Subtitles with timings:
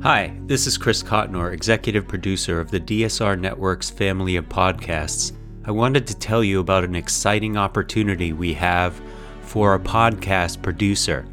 [0.00, 5.32] Hi, this is Chris Cotnor, executive producer of the DSR Network's family of podcasts.
[5.66, 9.00] I wanted to tell you about an exciting opportunity we have
[9.42, 11.26] for a podcast producer.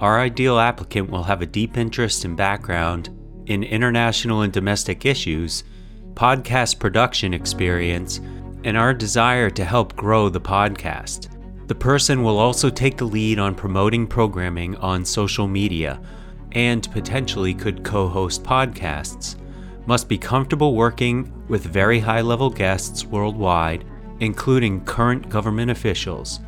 [0.00, 3.10] Our ideal applicant will have a deep interest and background
[3.46, 5.62] in international and domestic issues,
[6.14, 8.18] podcast production experience,
[8.64, 11.28] and our desire to help grow the podcast.
[11.68, 16.00] The person will also take the lead on promoting programming on social media
[16.56, 19.36] and potentially could co host podcasts.
[19.84, 23.84] Must be comfortable working with very high level guests worldwide,
[24.20, 26.40] including current government officials.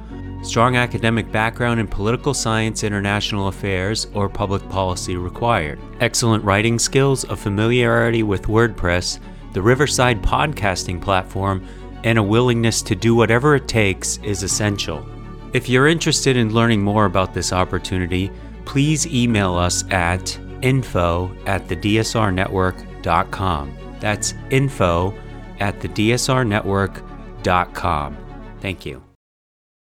[0.43, 5.79] Strong academic background in political science, international affairs, or public policy required.
[6.01, 9.19] Excellent writing skills, a familiarity with WordPress,
[9.53, 11.67] the Riverside podcasting platform,
[12.05, 15.07] and a willingness to do whatever it takes is essential.
[15.53, 18.31] If you're interested in learning more about this opportunity,
[18.69, 23.79] please email us at info at thedsrnetwork.com.
[23.99, 25.15] That's info
[25.59, 28.17] at thedsrnetwork.com.
[28.61, 29.03] Thank you.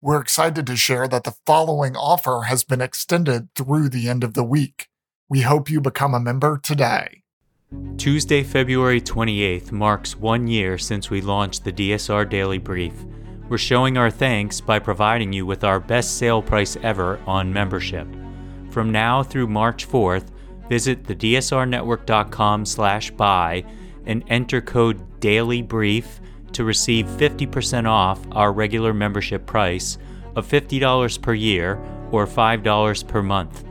[0.02, 4.34] We're excited to share that the following offer has been extended through the end of
[4.34, 4.88] the week.
[5.28, 7.22] We hope you become a member today.
[7.96, 12.92] Tuesday, February 28th marks one year since we launched the DSR Daily Brief.
[13.48, 18.06] We're showing our thanks by providing you with our best sale price ever on membership.
[18.76, 20.26] From now through March 4th,
[20.68, 23.64] visit thedsrnetwork.com slash buy
[24.04, 26.04] and enter code DAILYBRIEF
[26.52, 29.96] to receive 50% off our regular membership price
[30.34, 31.80] of $50 per year
[32.12, 33.64] or $5 per month.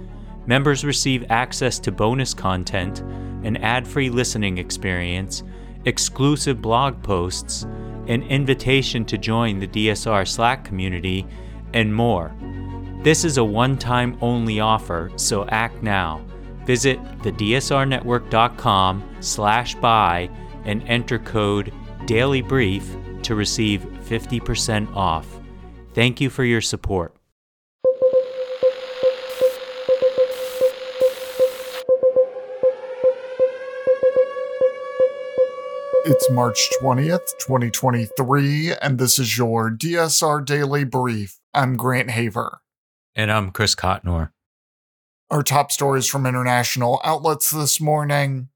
[0.47, 3.01] Members receive access to bonus content,
[3.43, 5.43] an ad free listening experience,
[5.85, 7.61] exclusive blog posts,
[8.07, 11.27] an invitation to join the DSR Slack community,
[11.75, 12.35] and more.
[13.05, 16.25] This is a one time only offer, so act now.
[16.65, 20.27] Visit thedsrnetwork.com slash buy
[20.63, 21.71] and enter code
[22.07, 25.27] DAILYBRIEF to receive 50% off.
[25.93, 27.15] Thank you for your support.
[36.05, 41.39] It's March 20th, 2023, and this is your DSR Daily Brief.
[41.53, 42.61] I'm Grant Haver.
[43.17, 44.31] And I'm Chris Cotnor.
[45.31, 48.49] Our top stories from international outlets this morning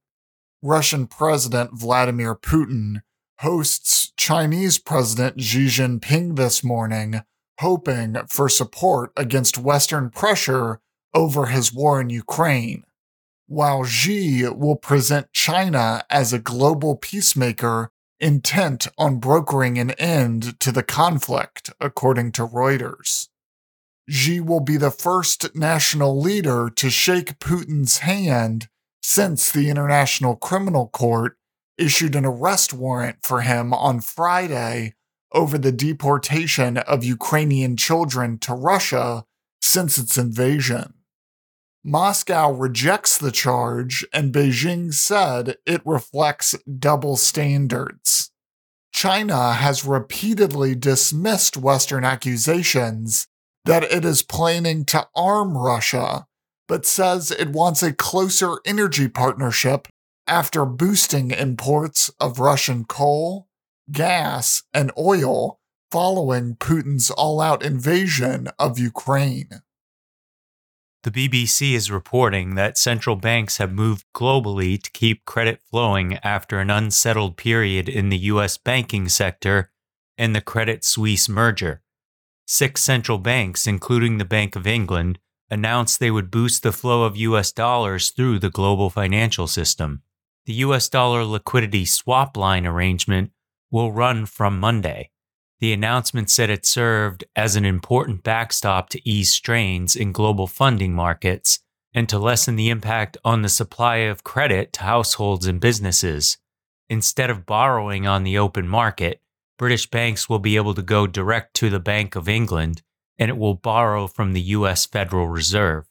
[0.61, 3.01] Russian President Vladimir Putin
[3.39, 7.21] hosts Chinese President Xi Jinping this morning,
[7.59, 10.81] hoping for support against Western pressure
[11.13, 12.83] over his war in Ukraine.
[13.47, 20.73] While Xi will present China as a global peacemaker intent on brokering an end to
[20.73, 23.29] the conflict, according to Reuters.
[24.09, 28.67] Xi will be the first national leader to shake Putin's hand
[29.03, 31.37] since the International Criminal Court
[31.77, 34.95] issued an arrest warrant for him on Friday
[35.31, 39.25] over the deportation of Ukrainian children to Russia
[39.61, 40.95] since its invasion.
[41.83, 48.31] Moscow rejects the charge, and Beijing said it reflects double standards.
[48.91, 53.27] China has repeatedly dismissed Western accusations
[53.65, 56.27] that it is planning to arm Russia,
[56.67, 59.87] but says it wants a closer energy partnership
[60.27, 63.47] after boosting imports of Russian coal,
[63.91, 65.59] gas, and oil
[65.91, 69.61] following Putin's all out invasion of Ukraine.
[71.03, 76.59] The BBC is reporting that central banks have moved globally to keep credit flowing after
[76.59, 79.71] an unsettled period in the US banking sector
[80.17, 81.81] and the Credit Suisse merger.
[82.51, 85.19] Six central banks, including the Bank of England,
[85.51, 90.01] announced they would boost the flow of US dollars through the global financial system.
[90.47, 93.33] The US dollar liquidity swap line arrangement
[93.69, 95.11] will run from Monday.
[95.59, 100.95] The announcement said it served as an important backstop to ease strains in global funding
[100.95, 101.59] markets
[101.93, 106.39] and to lessen the impact on the supply of credit to households and businesses.
[106.89, 109.21] Instead of borrowing on the open market,
[109.59, 112.81] British banks will be able to go direct to the Bank of England
[113.19, 115.85] and it will borrow from the US Federal Reserve.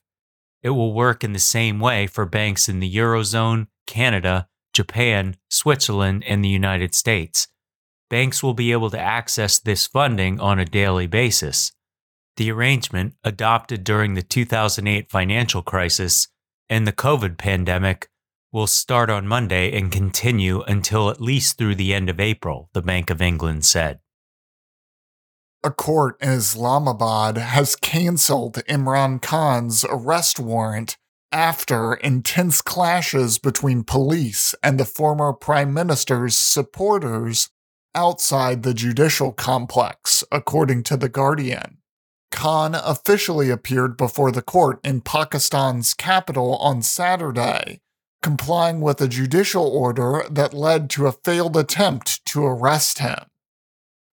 [0.62, 6.24] It will work in the same way for banks in the Eurozone, Canada, Japan, Switzerland,
[6.26, 7.46] and the United States.
[8.08, 11.72] Banks will be able to access this funding on a daily basis.
[12.38, 16.28] The arrangement, adopted during the 2008 financial crisis
[16.70, 18.08] and the COVID pandemic,
[18.52, 22.82] will start on Monday and continue until at least through the end of April, the
[22.82, 24.00] Bank of England said.
[25.64, 30.96] A court in Islamabad has canceled Imran Khan's arrest warrant
[31.32, 37.50] after intense clashes between police and the former prime minister's supporters
[37.94, 41.78] outside the judicial complex, according to The Guardian.
[42.30, 47.80] Khan officially appeared before the court in Pakistan's capital on Saturday,
[48.22, 53.18] complying with a judicial order that led to a failed attempt to arrest him.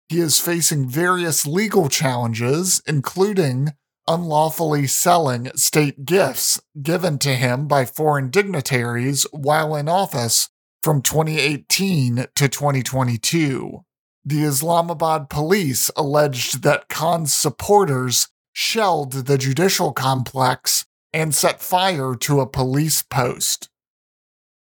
[0.09, 3.73] He is facing various legal challenges, including
[4.07, 10.49] unlawfully selling state gifts given to him by foreign dignitaries while in office
[10.83, 13.83] from 2018 to 2022.
[14.23, 22.39] The Islamabad police alleged that Khan's supporters shelled the judicial complex and set fire to
[22.39, 23.69] a police post.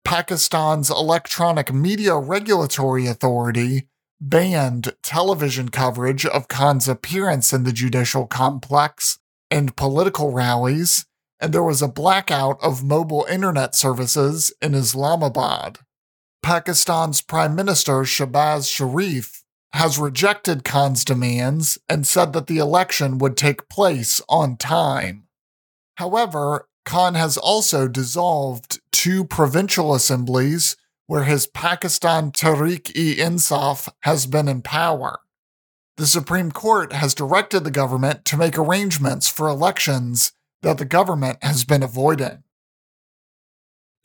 [0.05, 3.87] Pakistan's Electronic Media Regulatory Authority
[4.19, 9.19] banned television coverage of Khan's appearance in the judicial complex
[9.49, 11.05] and political rallies,
[11.39, 15.79] and there was a blackout of mobile internet services in Islamabad.
[16.41, 23.35] Pakistan's Prime Minister Shehbaz Sharif has rejected Khan's demands and said that the election would
[23.35, 25.27] take place on time.
[25.95, 34.61] However, Khan has also dissolved two provincial assemblies where his Pakistan Tehreek-e-Insaf has been in
[34.61, 35.19] power.
[35.97, 40.31] The Supreme Court has directed the government to make arrangements for elections
[40.61, 42.43] that the government has been avoiding.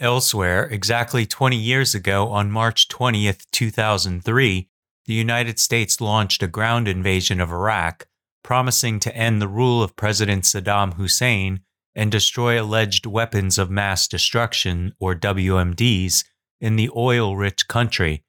[0.01, 4.69] Elsewhere, exactly 20 years ago, on March 20th, 2003,
[5.07, 8.07] the United States launched a ground invasion of Iraq,
[8.43, 11.61] promising to end the rule of President Saddam Hussein
[11.99, 16.25] and destroy alleged weapons of mass destruction, or WMDs,
[16.61, 18.23] in the oil rich country.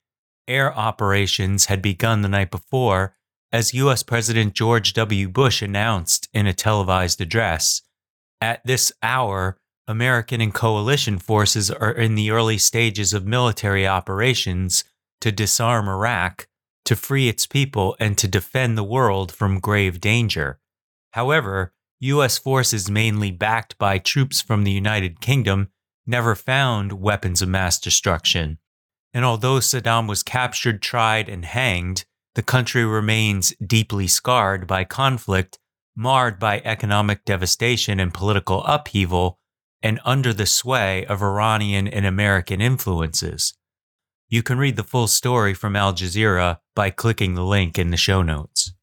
[0.47, 3.15] Air operations had begun the night before
[3.51, 4.01] as U.S.
[4.01, 5.29] President George W.
[5.29, 7.83] Bush announced in a televised address.
[8.41, 14.83] At this hour, American and coalition forces are in the early stages of military operations
[15.21, 16.47] to disarm Iraq,
[16.85, 20.59] to free its people, and to defend the world from grave danger.
[21.11, 22.37] However, U.S.
[22.37, 25.69] forces, mainly backed by troops from the United Kingdom,
[26.05, 28.57] never found weapons of mass destruction.
[29.13, 32.05] And although Saddam was captured, tried, and hanged,
[32.35, 35.59] the country remains deeply scarred by conflict,
[35.95, 39.39] marred by economic devastation and political upheaval,
[39.81, 43.53] and under the sway of Iranian and American influences.
[44.29, 47.97] You can read the full story from Al Jazeera by clicking the link in the
[47.97, 48.73] show notes.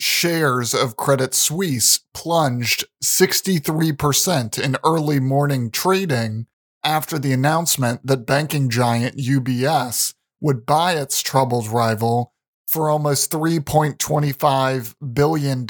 [0.00, 6.46] Shares of Credit Suisse plunged 63% in early morning trading
[6.82, 12.32] after the announcement that banking giant UBS would buy its troubled rival
[12.66, 15.66] for almost $3.25 billion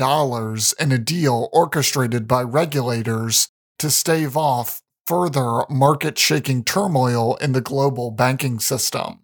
[0.78, 3.48] in a deal orchestrated by regulators
[3.78, 9.20] to stave off further market shaking turmoil in the global banking system.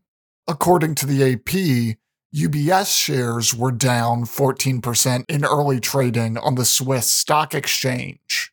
[0.48, 1.98] According to the AP,
[2.34, 8.52] UBS shares were down 14% in early trading on the Swiss stock exchange.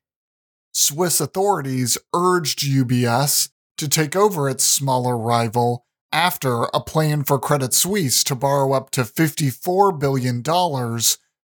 [0.72, 7.74] Swiss authorities urged UBS to take over its smaller rival after a plan for Credit
[7.74, 10.44] Suisse to borrow up to $54 billion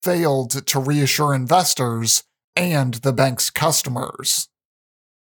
[0.03, 2.25] failed to reassure investors
[2.57, 4.49] and the bank's customers.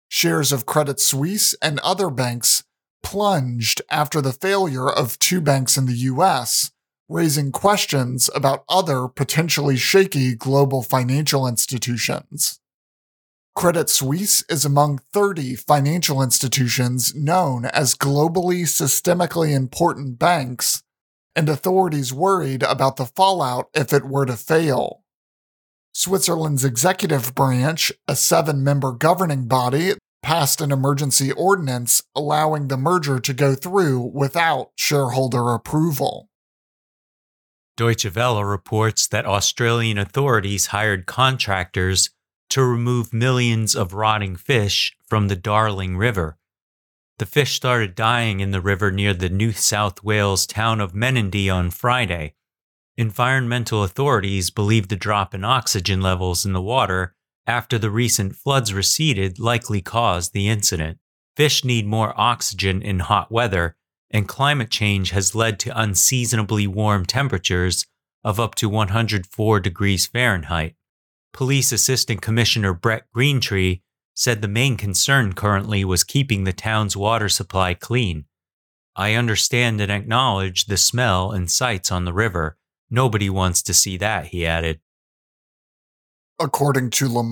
[0.09, 2.65] Shares of Credit Suisse and other banks
[3.03, 6.73] plunged after the failure of two banks in the US,
[7.09, 12.61] raising questions about other potentially shaky global financial institutions.
[13.57, 20.83] Credit Suisse is among 30 financial institutions known as globally systemically important banks,
[21.35, 25.03] and authorities worried about the fallout if it were to fail.
[25.93, 33.19] Switzerland's executive branch, a seven member governing body, passed an emergency ordinance allowing the merger
[33.19, 36.28] to go through without shareholder approval.
[37.79, 42.11] Deutsche Welle reports that Australian authorities hired contractors
[42.51, 46.39] to remove millions of rotting fish from the Darling River.
[47.21, 51.49] The fish started dying in the river near the New South Wales town of Menindee
[51.49, 52.35] on Friday.
[52.97, 57.15] Environmental authorities believe the drop in oxygen levels in the water
[57.47, 60.99] after the recent floods receded likely caused the incident.
[61.37, 63.77] Fish need more oxygen in hot weather,
[64.11, 67.87] and climate change has led to unseasonably warm temperatures
[68.25, 70.75] of up to 104 degrees Fahrenheit.
[71.33, 73.83] Police Assistant Commissioner Brett Greentree
[74.15, 78.25] said the main concern currently was keeping the town's water supply clean.
[78.97, 82.57] I understand and acknowledge the smell and sights on the river.
[82.91, 84.81] Nobody wants to see that, he added.
[86.41, 87.23] According to Le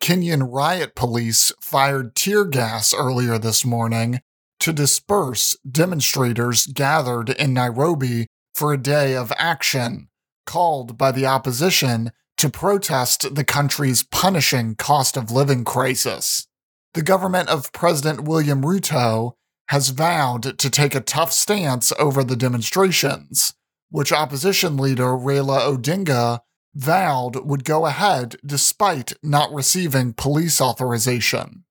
[0.00, 4.20] Kenyan riot police fired tear gas earlier this morning
[4.66, 10.08] to disperse demonstrators gathered in Nairobi for a day of action,
[10.44, 16.48] called by the opposition to protest the country's punishing cost of living crisis.
[16.94, 19.34] The government of President William Ruto
[19.68, 23.54] has vowed to take a tough stance over the demonstrations,
[23.90, 26.40] which opposition leader Raila Odinga
[26.74, 31.65] vowed would go ahead despite not receiving police authorization.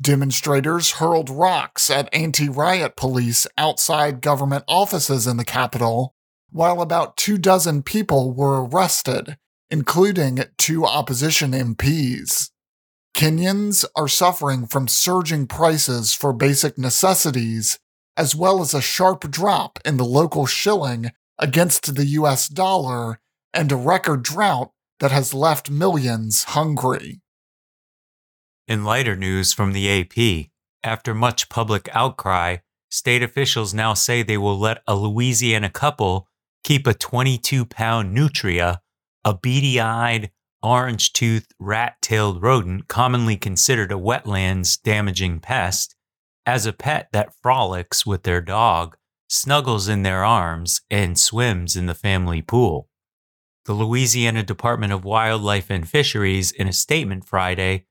[0.00, 6.14] Demonstrators hurled rocks at anti riot police outside government offices in the capital,
[6.50, 9.36] while about two dozen people were arrested,
[9.70, 12.50] including two opposition MPs.
[13.14, 17.78] Kenyans are suffering from surging prices for basic necessities,
[18.16, 23.20] as well as a sharp drop in the local shilling against the US dollar
[23.52, 27.20] and a record drought that has left millions hungry.
[28.66, 30.48] In lighter news from the AP,
[30.82, 32.58] after much public outcry,
[32.90, 36.26] state officials now say they will let a Louisiana couple
[36.62, 38.80] keep a 22 pound nutria,
[39.22, 40.30] a beady eyed,
[40.62, 45.94] orange toothed, rat tailed rodent commonly considered a wetlands damaging pest,
[46.46, 48.96] as a pet that frolics with their dog,
[49.28, 52.88] snuggles in their arms, and swims in the family pool.
[53.66, 57.84] The Louisiana Department of Wildlife and Fisheries, in a statement Friday,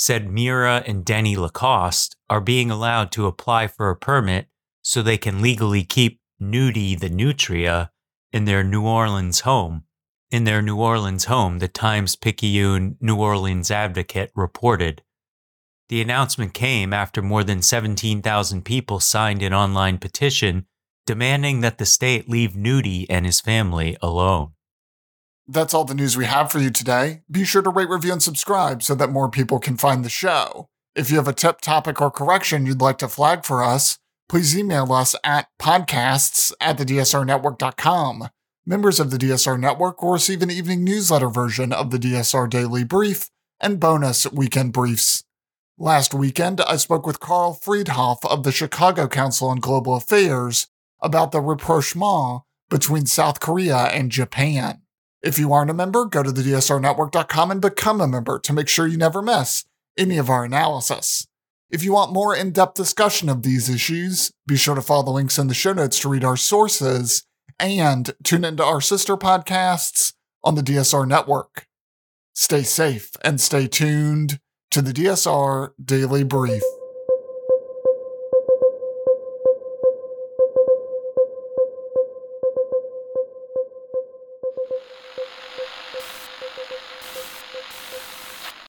[0.00, 4.46] said Mira and Denny Lacoste are being allowed to apply for a permit
[4.80, 7.90] so they can legally keep Neuty the Nutria
[8.32, 9.84] in their New Orleans home.
[10.30, 15.02] In their New Orleans home, the Times Picayune New Orleans Advocate reported.
[15.90, 20.64] The announcement came after more than 17,000 people signed an online petition
[21.04, 24.52] demanding that the state leave Neuty and his family alone.
[25.52, 27.22] That's all the news we have for you today.
[27.28, 30.68] Be sure to rate, review, and subscribe so that more people can find the show.
[30.94, 34.56] If you have a tip, topic, or correction you'd like to flag for us, please
[34.56, 38.28] email us at podcasts at thedsrnetwork.com.
[38.64, 42.84] Members of the DSR Network will receive an evening newsletter version of the DSR Daily
[42.84, 43.28] Brief
[43.58, 45.24] and bonus weekend briefs.
[45.76, 50.68] Last weekend, I spoke with Karl Friedhoff of the Chicago Council on Global Affairs
[51.00, 54.82] about the rapprochement between South Korea and Japan.
[55.22, 58.68] If you aren't a member, go to the DSRnetwork.com and become a member to make
[58.68, 59.64] sure you never miss
[59.98, 61.26] any of our analysis.
[61.70, 65.10] If you want more in depth discussion of these issues, be sure to follow the
[65.10, 67.24] links in the show notes to read our sources
[67.58, 71.66] and tune into our sister podcasts on the DSR network.
[72.34, 76.62] Stay safe and stay tuned to the DSR Daily Brief.